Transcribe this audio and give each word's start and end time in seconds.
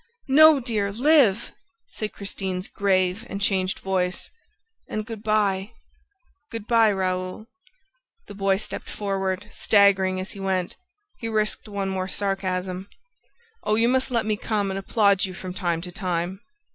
"No, 0.29 0.59
dear, 0.59 0.91
live!" 0.91 1.51
said 1.87 2.11
Christine's 2.11 2.67
grave 2.67 3.23
and 3.29 3.39
changed 3.39 3.77
voice. 3.77 4.31
"And... 4.89 5.05
good 5.05 5.21
by. 5.21 5.73
Good 6.49 6.65
by, 6.65 6.91
Raoul..." 6.91 7.45
The 8.27 8.33
boy 8.33 8.57
stepped 8.57 8.89
forward, 8.89 9.47
staggering 9.51 10.19
as 10.19 10.31
he 10.31 10.39
went. 10.39 10.75
He 11.19 11.27
risked 11.27 11.67
one 11.69 11.89
more 11.89 12.07
sarcasm: 12.07 12.89
"Oh, 13.63 13.75
you 13.75 13.87
must 13.87 14.09
let 14.09 14.25
me 14.25 14.37
come 14.37 14.71
and 14.71 14.79
applaud 14.79 15.23
you 15.25 15.35
from 15.35 15.53
time 15.53 15.81
to 15.81 15.91
time!" 15.91 16.41